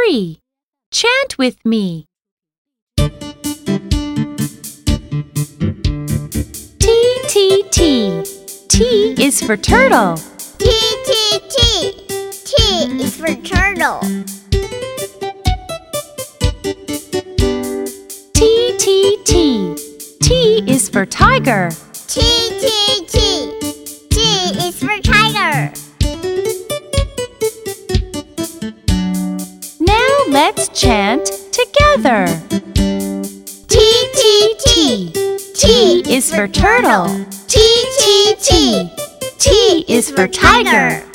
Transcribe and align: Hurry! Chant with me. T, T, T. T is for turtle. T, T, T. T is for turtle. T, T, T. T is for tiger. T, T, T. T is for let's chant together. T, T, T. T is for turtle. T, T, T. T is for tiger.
Hurry! 0.00 0.40
Chant 0.90 1.36
with 1.36 1.64
me. 1.64 2.06
T, 2.96 3.06
T, 7.28 7.62
T. 7.70 8.24
T 8.68 9.14
is 9.22 9.42
for 9.42 9.56
turtle. 9.56 10.16
T, 10.58 10.70
T, 11.06 11.40
T. 11.50 11.92
T 12.30 13.02
is 13.02 13.16
for 13.16 13.34
turtle. 13.42 14.00
T, 18.34 18.76
T, 18.78 19.18
T. 19.24 19.76
T 20.22 20.62
is 20.66 20.88
for 20.88 21.04
tiger. 21.04 21.70
T, 22.06 22.20
T, 22.60 23.04
T. 23.06 23.52
T 24.08 24.20
is 24.66 24.78
for 24.78 24.98
let's 30.30 30.68
chant 30.68 31.26
together. 31.52 32.26
T, 33.68 34.08
T, 34.14 34.54
T. 34.64 35.12
T 35.54 36.14
is 36.14 36.32
for 36.32 36.46
turtle. 36.46 37.06
T, 37.48 37.60
T, 37.98 38.34
T. 38.40 38.90
T 39.38 39.84
is 39.88 40.10
for 40.10 40.28
tiger. 40.28 41.09